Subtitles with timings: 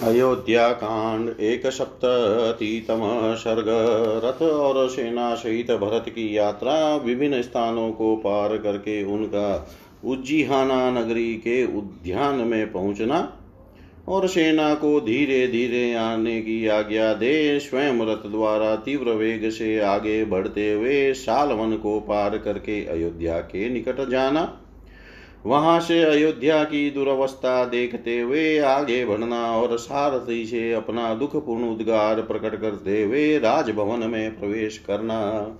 [0.00, 3.00] अयोध्या कांड एक सप्ततितम
[3.34, 3.66] सर्ग
[4.24, 9.68] रथ और सेना सहित भरत की यात्रा विभिन्न स्थानों को पार करके उनका
[10.04, 13.20] उज्जीहाना नगरी के उद्यान में पहुँचना
[14.08, 19.78] और सेना को धीरे धीरे आने की आज्ञा दे स्वयं रथ द्वारा तीव्र वेग से
[19.80, 24.42] आगे बढ़ते हुए सालवन को पार करके अयोध्या के निकट जाना।
[25.46, 32.22] वहाँ से अयोध्या की दुर्वस्था देखते हुए आगे बढ़ना और सारथी से अपना दुखपूर्ण उद्गार
[32.22, 35.50] प्रकट करते हुए राजभवन में प्रवेश करना।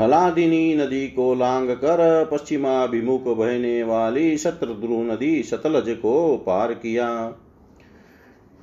[0.00, 7.34] हलादिनी नदी को लांग कर पश्चिमाभिमुख बहने वाली शत्रुद्रु नदी सतलज को पार किया।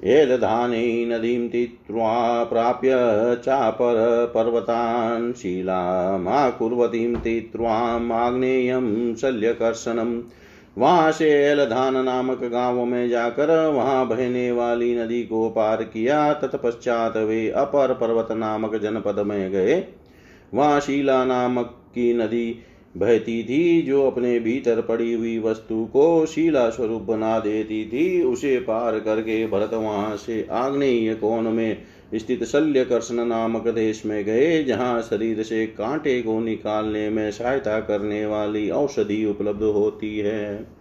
[0.04, 2.92] एलधाने नदीं तीत्वा प्राप्य
[3.46, 10.22] चापर पर्वतान् शीलामाकुर्वतीं तीत्वामाग्नेयं शल्यकर्षणम्।
[10.78, 17.18] वहाँ से एलधान नामक गाँव में जाकर वहाँ बहने वाली नदी को पार किया। तत्पश्चात
[17.18, 19.84] वे अपर पर्वत नामक जनपद में गए।
[20.54, 22.60] वहाँ शीला नामक की नदी
[22.98, 28.58] बहती थी, जो अपने भीतर पड़ी हुई वस्तु को शीला स्वरूप बना देती थी। उसे
[28.60, 31.78] पार करके भरत वहाँ से आग्नेय कोण में
[32.16, 37.80] स्थित शल्य कर्षण नामक देश में गए, जहाँ शरीर से कांटे को निकालने में सहायता
[37.80, 40.75] करने वाली औषधि उपलब्ध होती है।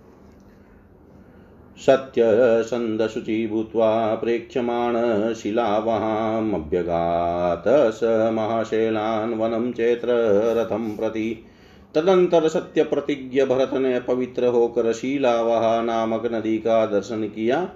[1.79, 4.95] सत्यसन्दशुचि भूत्वा प्रेक्ष्यमाण
[5.35, 10.09] शिलावहामभ्यगात स महाशैलान् वनं चैत्र
[10.57, 11.45] रथं प्रति।
[11.95, 17.69] तदंतर सत्य प्रतिज्ञ भरत ने पवित्र होकर शीलावहा नामक नदी का दर्शन किया,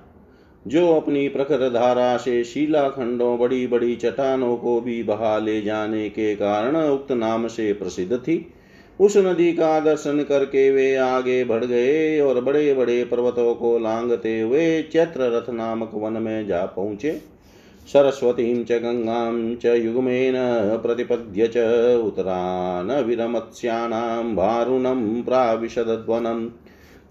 [0.67, 6.09] जो अपनी प्रखर धारा से शिला खंडों बड़ी बड़ी चट्टानों को भी बहा ले जाने
[6.09, 8.55] के कारण उक्त नाम से प्रसिद्ध थी।
[9.01, 14.41] उस नदी का दर्शन करके वे आगे बढ़ गए और बड़े बड़े पर्वतों को लांगते
[14.41, 17.21] हुए चैत्र रथ नामक वन में जा पहुँचे।
[17.89, 18.81] सरस्वतीं च
[19.63, 20.35] च युग्मेन
[20.83, 21.59] प्रतिपद्य च
[22.05, 26.49] उत्तरान् विरमत्स्यानां वारुणं प्राविशदध्वनम्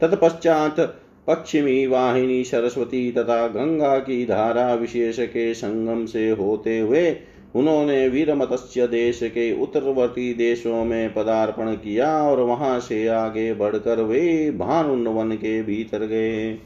[0.02, 0.80] तत्पश्चात्
[1.28, 7.10] पश्चिमी वाहिनी सरस्वती तथा गंगा की धारा विशेष के संगम से होते हुए
[7.58, 14.52] उन्होंने वीरमत्स्य देश के उत्तरवर्ती देशों में पदार्पण किया और वहाँ से आगे बढ़कर वे
[14.52, 16.58] भानुवन के भीतर गए।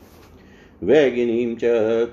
[0.84, 1.60] वेगिनीं च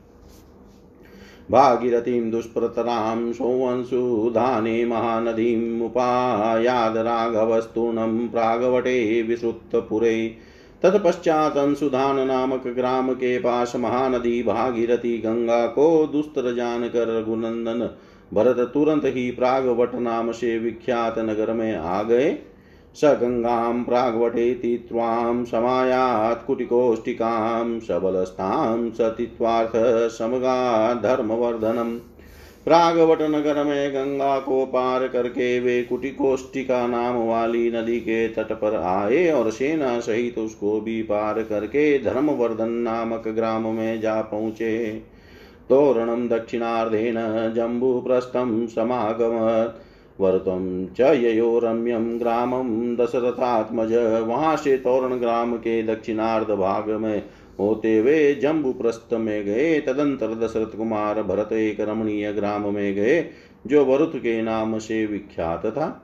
[1.52, 10.36] भागीरथीं, दुष्प्रतरां सोऽंशुधाने महानदीमुपायाद राघवस्तूर्णं प्रागवटे विश्रुतपुरे
[10.84, 17.90] तत्पश्चात अंशुधान नामक ग्राम के पास महानदी भागीरथी गंगा को दुस्तर जानकर रघुनंदन
[18.34, 22.40] भरत तुरंत ही प्रागवट नाम से विख्यात नगर में आ गए।
[22.96, 27.80] स गङ्गां प्राग्वटेति त्वां समायात् कुटिकोष्टिकां
[28.90, 29.72] सतित्वार्थ
[30.12, 32.00] समगा धर्मवर्धनम्
[32.66, 38.76] प्रागवट नगर में गंगा को पार करके वे कुटिकोष्टिका नाम वाली नदी के तट पर
[38.76, 44.88] आए और सेना सहित उसको भी पार करके धर्मवर्धन नामक ग्राम में जा पहुँचे।
[45.70, 47.16] तोरणं दक्षिणार्धेन
[47.56, 49.87] जम्बूप्रस्थं समागमत्।
[50.20, 57.24] वर्तम च यो रम्यम ग्रामम दशरथात्मज। वहाँ से तोरण ग्राम के दक्षिणार्ध भाग में
[57.60, 63.30] होते हुए जम्बू प्रस्थ में गए। तदंतर दशरथ कुमार भरत एक रमणीय ग्राम में गए,
[63.68, 66.04] जो वरुथ के नाम से विख्यात था।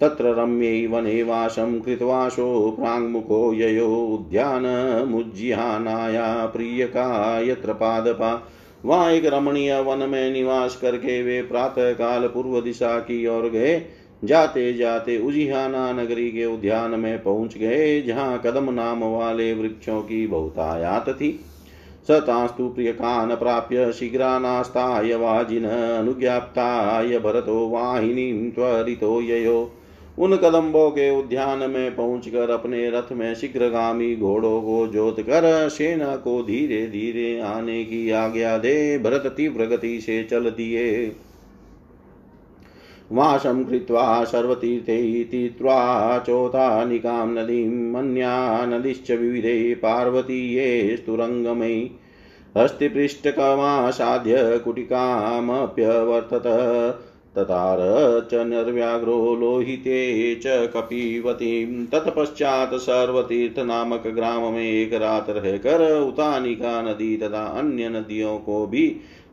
[0.00, 8.48] तत्र रम्ये वने वासं कृत्वाशो प्राङ्मुखो ययो उद्यानमुज्जिहानाया प्रियका यत्र पादपा।
[8.84, 13.82] वहाँ एक रमणीय वन में निवास करके वे प्रातः काल पूर्व दिशा की ओर गए।
[14.24, 20.26] जाते जाते उजिहाना नगरी के उद्यान में पहुँच गए, जहाँ कदम नाम वाले वृक्षों की
[20.26, 21.40] बहुतायात थी।
[22.08, 29.70] सतास्तु प्रियकान् प्राप्य शीघ्रानास्ताय वाजिन अनुज्ञाप्ताय भरतो वाहिनीं त्वरितो ययो।
[30.18, 36.16] उन कदम्बों के उद्यान में पहुंचकर अपने रथ में शीघ्रगामी घोड़ों को जोत कर सेना
[36.16, 41.16] को धीरे धीरे आने की आज्ञा दे, भरत तीव्र गति से चल दिए।
[43.12, 51.90] वासं कृत्वा सर्वतीर्थे तीत्वा चोतानिकां नदीं मन्या नदीश्च विविधे पार्वतीये स्तुरङ्गमयि।
[52.58, 56.42] हस्तिपृष्ठकमासाद्य कुटिकामप्यवर्तत।
[57.36, 57.78] ततार
[58.30, 67.16] च निर्व्याघ्रो लोहिते च कपिवतीं। तत्पश्चात सर्वतीर्थ नामक ग्राम में एक रात रहकर उतानिका नदी
[67.16, 68.86] तथा अन्य नदियों को भी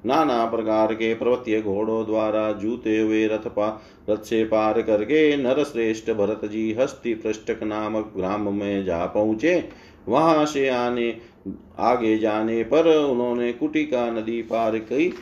[0.05, 6.11] नाना प्रकार के पर्वतीय घोड़ों द्वारा जूते हुए रथ पा, रथ से पार करके नरश्रेष्ठ
[6.11, 9.63] भरत जी हस्ति पृष्ठक नामक ग्राम में जा पहुँचे।
[10.07, 11.17] वहाँ से आने,
[11.79, 15.13] आगे जाने पर उन्होंने कुटिका नदी पार की।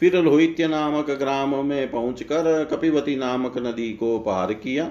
[0.00, 4.90] फिर लोहित्य नामक ग्राम में पहुंचकर कपिवती नामक नदी को पार किया।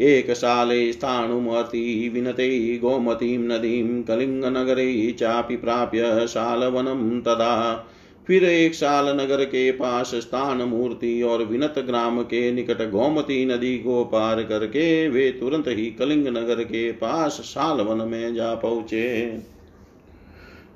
[0.00, 7.86] एक साले स्थाणुमति विनते गोमतीं नदीं कलिङ्गनगरे चापि प्राप्य शालवनं तदा।
[8.26, 13.78] फिर एक साल नगर के पास स्थान मूर्ति और विनत ग्राम के निकट गोमती नदी
[13.78, 19.30] को पार करके वे तुरंत ही कलिंग नगर के पास शालवन में जा पहुँचे।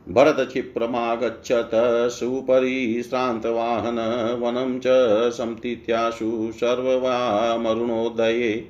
[0.08, 1.70] भरतक्षिप्रमागच्छत
[2.10, 3.96] सुपरि श्रान्तवाहन
[4.40, 4.82] वनं च
[5.32, 8.68] सम्तीत्याशु सर्ववामरुणोदये।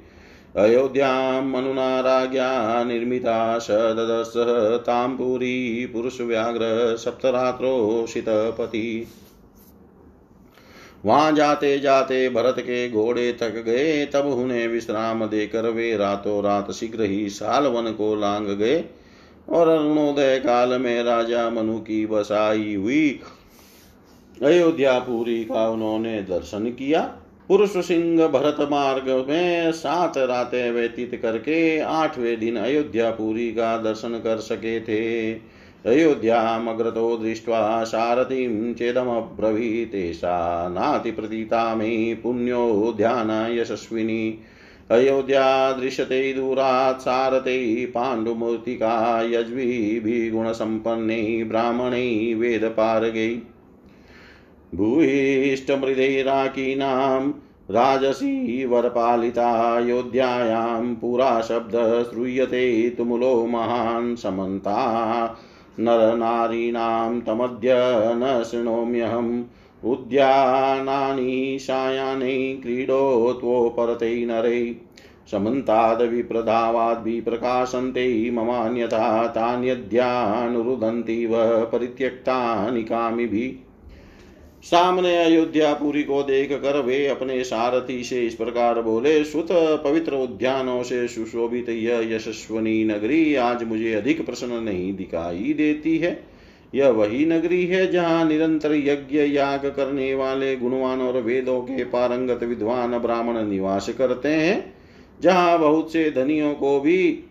[0.56, 4.32] अयोध्यामनुना राज्ञा निर्मिता सददस
[4.86, 9.06] तां पुरी पुरुषव्याघ्र सप्तरात्रोषितपति।
[11.04, 16.70] वहाँ जाते जाते भरत के घोड़े थक गए, तब उन्हें विश्राम देकर वे रातों रात
[16.70, 18.84] शीघ्र ही सालवन को लांग गए।
[19.48, 23.20] और अरुणोदय काल में राजा मनु की बसाई हुई
[24.42, 27.00] अयोध्यापुरी का उन्होंने दर्शन किया।
[27.48, 34.38] पुरुष सिंह भरत मार्ग में सात रातें व्यतीत करके आठवें दिन अयोध्यापुरी का दर्शन कर
[34.38, 44.38] सके थे। अयोध्या अयोध्यामग्रतो दृष्ट्वा सारथिं चेदमब्रवीतेषा नातिप्रतीता मे पुण्यो ध्यान यशस्विनी
[44.90, 53.40] अयोध्या दृश्यते दूरात् सारथे पाण्डुमूर्तिका यज्विभिः गुणसम्पन्नै ब्राह्मणै वेदपारगै।
[54.74, 57.32] भूयिष्ठमृदैराकीनां
[57.70, 65.38] राजसी वरपालितायोध्यायां पुरा शब्दः श्रूयते तुमुलो महान् समन्ता।
[65.80, 67.74] नरनारीणां तमद्य
[68.14, 69.42] न शृणोम्यहम्।
[69.84, 74.74] उद्यानानि सायानै क्रीडोत्वोपरते नरै।
[75.30, 83.70] समन्ताद्विप्रधावाद्विप्रकाशन्ते ममान्यथा तान्यद्यानुरुदन्तीव परित्यक्तानि कामिभिः।
[84.62, 90.82] सामने अयोध्यापुरी को देख कर वे अपने सारथी से इस प्रकार बोले, सुत पवित्र उद्यानों
[90.82, 96.33] से सुशोभित यह यशस्वनी नगरी आज मुझे अधिक प्रसन्न नहीं दिखाई देती है।
[96.74, 102.42] यह वही नगरी है जहाँ निरंतर यज्ञ याग करने वाले गुणवान और वेदों के पारंगत
[102.42, 104.74] विद्वान ब्राह्मण निवास करते हैं,
[105.20, 107.24] जहाँ बहुत से धनियों को भी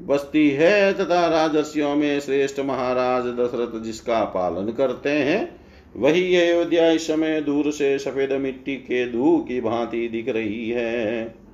[0.00, 5.48] बस्ती है तथा राजस्यों में श्रेष्ठ महाराज दशरथ जिसका पालन करते हैं।
[5.96, 11.45] वही अयोध्या इस समय दूर से सफ़ेद मिट्टी के धू की भांति दिख रही है।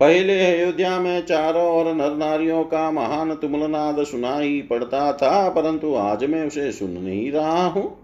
[0.00, 6.24] पहले अयोध्या में चारों और नर नारियों का महान तुमलनाद सुनाई पड़ता था, परंतु आज
[6.24, 7.96] मैं उसे सुन नहीं रहा हूँ।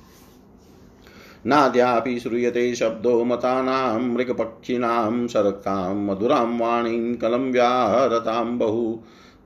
[1.48, 8.98] नाद्यापि श्रूयते शब्दो मतानां मृगपक्षिणां सरक्तां मधुरां वाणीं कलं व्याहरतां बहु।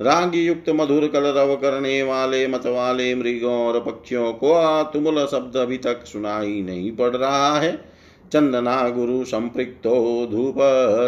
[0.02, 5.78] रागी युक्त मधुर कलरव करने वाले, मत वाले मृगों और पक्षियों को तुमुल शब्द अभी
[5.78, 7.86] तक सुनाई नहीं पड़ रहा है।
[8.34, 10.56] चंदना गुरु संपृक्तो, धूप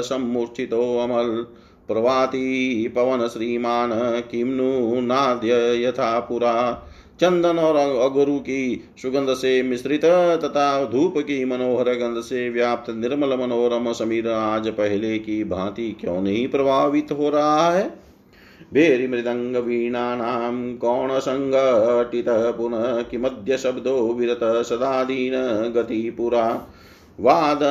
[0.05, 1.45] सम्मूर्छितो अमल
[1.87, 3.89] प्रवाति पवन श्रीमान
[4.31, 6.86] किम नु नाद्य यथा पुरा।
[7.21, 7.75] चंदन और
[8.11, 14.27] अगुरु की सुगंध से मिश्रित, तथा धूप की मनोहर गंध से व्याप्त निर्मल मनोरम समीर
[14.27, 17.99] आज पहले की भांति क्यों नहीं प्रभावित हो रहा है?
[18.73, 25.33] भेरी मृदंग वीणा नाम कौन संगठित पुनः किमद्य शब्दो विरत सदादीन
[25.75, 26.67] गति पुरा
[27.19, 27.63] वाद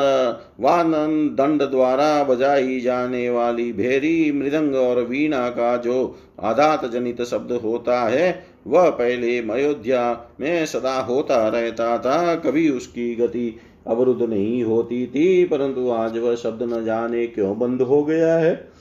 [0.61, 7.53] वादन दंड द्वारा बजाई जाने वाली भेरी, मृदंग और वीणा का जो आधात जनित शब्द
[7.53, 14.65] होता है, वह पहले अयोध्या में सदा होता रहता था। कभी उसकी गति अवरुद्ध नहीं
[14.65, 18.76] होती थी, परंतु आज वह शब्द न जाने क्यों बंद हो गया है?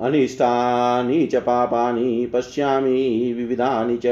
[0.00, 4.02] अनिष्टानि च पापानि पश्यामि, विविधानि च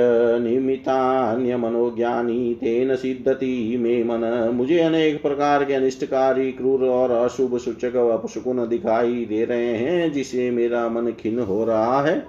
[0.43, 8.69] निमित्तान्यमनोज्ञानी तेन सिद्धति मे मन। मुझे अनेक प्रकार के अनिष्टकारी, क्रूर और अशुभ सूचक अपशुकुन
[8.69, 12.27] दिखाई दे रहे हैं जिसे मेरा मन खिन्न हो रहा है।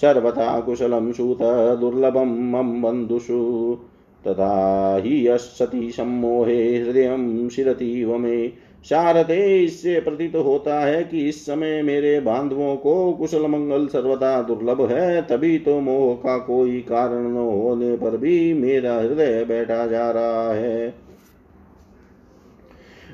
[0.00, 1.38] सर्वथा कुशलं सूत
[1.80, 3.78] दुर्लभं मम बन्धुषु
[4.28, 11.82] तथा हि यशति सम्मोहे, हृदय शिरति वमे। शारदे इससे प्रतीत होता है कि इस समय
[11.82, 17.36] मेरे बांधवों को कुशल मंगल सर्वदा दुर्लभ है, तभी तो मोह का कोई कारण न
[17.36, 20.94] होने पर भी मेरा हृदय बैठा जा रहा है।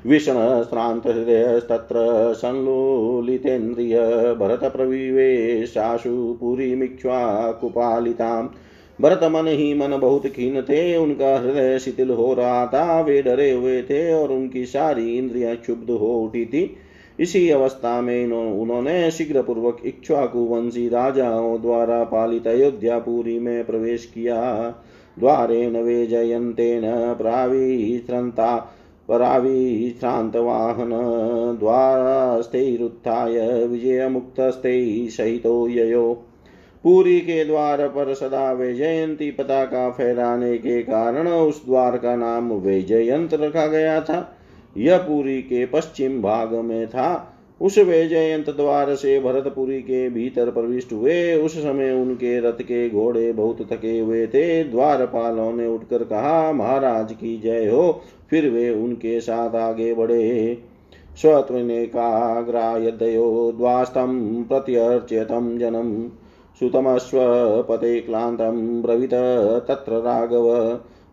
[0.05, 0.33] विष्ण
[0.63, 3.97] श्रांत हृदय तत्र संलोलितेन्द्रिय
[4.39, 8.47] भरत प्रविवेशाशु पुरी मिक्ष्वा कुपालिताम्
[9.01, 13.51] भरत मन ही मन बहुत खीन थे, उनका हृदय शिथिल हो रहा था। वे डरे
[13.51, 16.77] हुए थे और उनकी सारी इंद्रियाँ क्षुब्ध हो उठी थी।
[17.19, 18.25] इसी अवस्था में
[18.61, 24.69] उन्होंने शीघ्र पूर्वक इक्ष्वाकु राजाओं द्वारा पालित अयोध्यापुरी में प्रवेश किया।
[25.19, 26.81] द्वारेण वे जयन्तेन
[27.13, 28.73] प्राविश्रन्ता
[29.09, 30.89] पराविश्रान्तवाहन
[31.59, 36.23] द्वारस्थैरुत्थाय विजयमुक्तस्थैः सहितो ययो।
[36.87, 43.33] पुरी के द्वार पर सदा वैजयंती पताका फहराने के कारण उस द्वार का नाम वैजयंत
[43.33, 44.37] रखा गया था।
[44.77, 50.93] यह पूरी के पश्चिम भाग में था। उस वैजयंत द्वार से भरतपुरी के भीतर प्रविष्ट
[50.93, 56.51] हुए। उस समय उनके रथ के घोड़े बहुत थके हुए थे। द्वारपालों ने उठकर कहा,
[56.51, 60.57] महाराज की जय हो, फिर वे उनके साथ आगे बढ़े।
[61.21, 66.11] स्वत्वनेकाग्रायदयो द्वास्तम प्रत्यर्च्यतम जनम।
[66.61, 69.13] सुतमस्वपते क्लांतं ब्रवीत
[69.67, 70.47] तत्र राघव।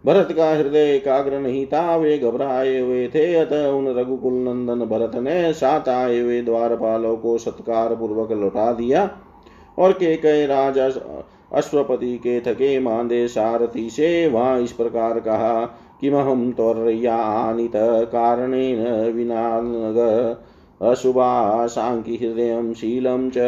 [0.04, 5.14] भरत का हृदय एकाग्र नहीं था वे घबराए हुए थे अतः उन रघुकुल नंदन भरत
[5.14, 9.08] ने साथ आए हुए द्वारपालों को सत्कार पूर्वक लौटा दिया।
[9.78, 10.86] और के कई राजा
[11.52, 15.64] अश्वपति के थके मांदे सारथी से वहाँ इस प्रकार कहा
[16.00, 17.72] किमहं त्वर्यानित
[18.06, 19.64] कारणेन विनाग
[20.84, 23.38] अशुभा सांख्य हृदय शीलम च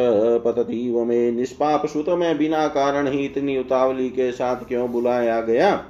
[0.95, 5.85] व में निष्पाप सुत में बिना कारण ही इतनी उतावली के साथ क्यों बुलाया गया?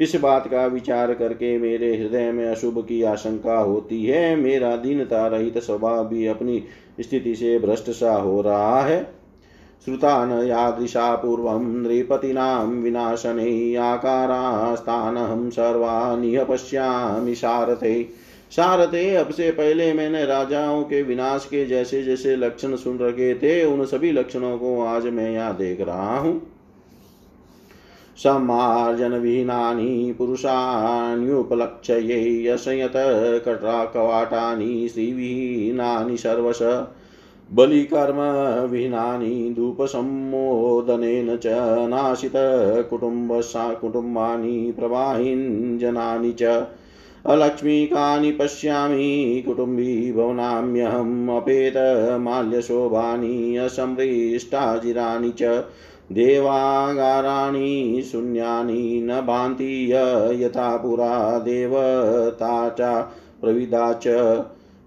[0.00, 5.26] इस बात का विचार करके मेरे हृदय में अशुभ की आशंका होती है। मेरा दीनता
[5.26, 6.62] रहित स्वभाव भी अपनी
[7.00, 9.04] स्थिति से भ्रष्ट सा हो रहा है।
[9.84, 20.82] श्रुतान यादृशा पूर्वं नृपतीनां विनाशने आकारास्तानहं सर्वानिह पश्यामि सारथे। सारथे अब से पहले मैंने राजाओं
[20.82, 25.30] के विनाश के जैसे जैसे लक्षण सुन रखे थे, उन सभी लक्षणों को आज मैं
[25.30, 26.42] यहाँ देख रहा हूँ।
[28.16, 32.92] सम्मार्जनविहीनानि पुरुषाण्युपलक्ष्ये यशयत
[33.46, 36.88] कटाकवाटानि श्रीविहीनानि सर्वश।
[37.52, 41.46] बलिकर्मविहीनानि धूपसम्मोदनेन च
[41.88, 46.66] नाशितकुटुम्बसा कुटुम्बानि प्रवाहिञ्जनानि च।
[47.28, 55.64] अलक्ष्मीकानि पश्यामि, कुटुम्बी भवनाम्यहम् अपेतमाल्यशोभानि असमृष्टाजिराणि च
[56.12, 59.94] देवागाराणि, शून्यानि न भान्ति
[60.44, 63.06] यथा पुरा देवता च
[63.40, 64.06] प्रविदा च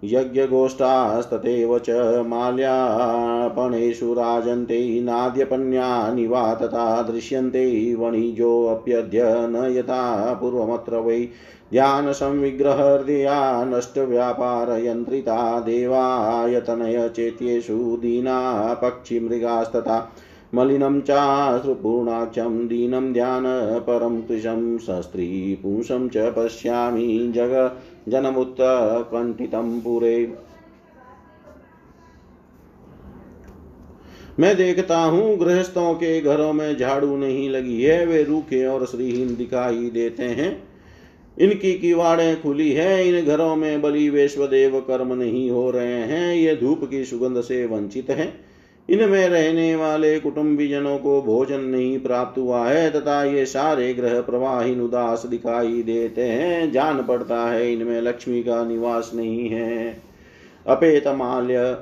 [0.03, 1.89] यज्ञगोष्ठास्तथैव च
[2.27, 11.19] माल्यापणेषु राजन्ते नाद्यपन्यानि वा तथा दृश्यन्ते वणिजोऽप्यद्य न यथा पूर्वमत्र वै
[11.73, 18.39] ध्यानसंविग्रहृदया नष्टव्यापारयन्त्रिता देवायतनय चेत्येषु दीना
[18.81, 19.99] पक्षिमृगास्तथा
[20.53, 27.79] मलिनं चाश्रुपूर्णाक्षं दीनं ध्यानपरं कृशं सस्त्रीपुंसं च पश्यामि जग
[28.09, 30.33] जनमुत्कण्ठितं पुरे।
[34.39, 39.35] मैं देखता हूँ गृहस्थों के घरों में झाड़ू नहीं लगी है, वे रूखे और श्रीहीन
[39.35, 40.63] दिखाई देते हैं।
[41.39, 46.55] इनकी किवाड़ें खुली है, इन घरों में बलि वेश्वदेव कर्म नहीं हो रहे हैं, ये
[46.55, 48.50] धूप की सुगंध से वंचित है।
[48.89, 54.81] इनमें रहने वाले कुटुंबीजनों को भोजन नहीं प्राप्त हुआ है, तथा ये सारे ग्रह प्रवाहीन
[54.81, 60.01] उदास दिखाई देते हैं। जान पड़ता है, इनमें लक्ष्मी का निवास नहीं है।
[60.67, 61.77] अपेत माल्य,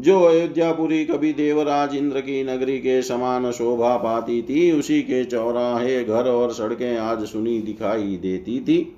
[0.00, 6.04] जो अयोध्यापुरी कभी देवराज इंद्र की नगरी के समान शोभा पाती थी, उसी के चौराहे,
[6.04, 8.96] घर और सड़कें आज सुनी दिखाई देती थी।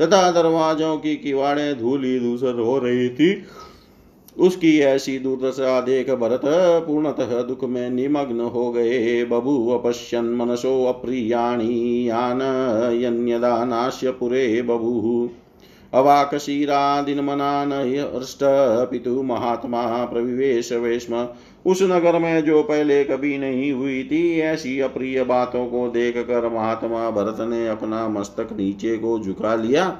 [0.00, 3.42] तथा दरवाजों की किवाड़े धूली धूसर हो रही थी।
[4.38, 6.40] उसकी ऐसी दुर्दशा देख भरत
[6.86, 12.42] पूर्णतः दुख में निमग्न हो गए। बभू अपश्यन मनसो अप्रियाणी यान
[13.02, 15.30] यन्यदा नाश्य पुरे बभू।
[15.94, 18.38] अवाकशीरादिनमना नष्ट
[18.90, 21.26] पितु महात्मा प्रविवेश वेश्म।
[21.66, 26.48] उस नगर में जो पहले कभी नहीं हुई थी, ऐसी अप्रिय बातों को देख कर
[26.48, 29.98] महात्मा भरत ने अपना मस्तक नीचे को झुका लिया।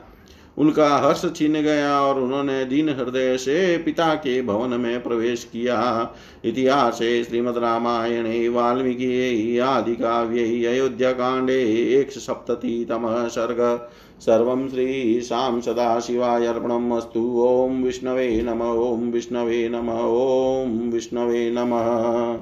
[0.59, 6.14] उनका हर्ष छिन गया और उन्होंने दिन हृदय से पिता के भवन में प्रवेश किया।
[6.44, 11.62] इतिहास श्रीमद रामायण, वाल्मीकि, आदि काव्य, अयोध्या कांडे,
[12.00, 13.88] एक सप्ततितम सर्ग।
[14.20, 22.40] सर्वं श्रीशां सदाशिवायर्पणमस्तु ॐ विष्णवे नम ॐ विष्णवे नम ॐ विष्णवे नमः।